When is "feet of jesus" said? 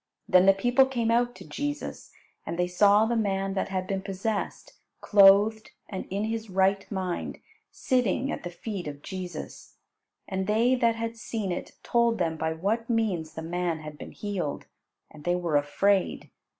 8.49-9.75